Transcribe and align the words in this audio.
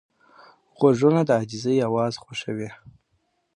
غوږونه 0.77 1.21
د 1.27 1.29
عاجزۍ 1.39 1.75
اواز 1.87 2.13
خوښوي 2.23 2.69